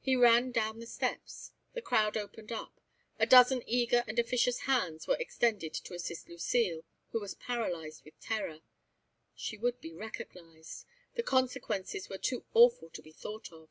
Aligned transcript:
He 0.00 0.16
ran 0.16 0.50
down 0.50 0.78
the 0.78 0.86
steps. 0.86 1.52
The 1.74 1.82
crowd 1.82 2.16
opened 2.16 2.50
out. 2.52 2.72
A 3.18 3.26
dozen 3.26 3.62
eager 3.66 4.02
and 4.08 4.18
officious 4.18 4.60
hands 4.60 5.06
were 5.06 5.18
extended 5.20 5.74
to 5.74 5.92
assist 5.92 6.26
Lucile, 6.26 6.84
who 7.10 7.20
was 7.20 7.34
paralysed 7.34 8.02
with 8.06 8.18
terror. 8.18 8.60
She 9.34 9.58
would 9.58 9.78
be 9.78 9.92
recognised; 9.92 10.86
the 11.16 11.22
consequences 11.22 12.08
were 12.08 12.16
too 12.16 12.46
awful 12.54 12.88
to 12.88 13.02
be 13.02 13.12
thought 13.12 13.52
of. 13.52 13.68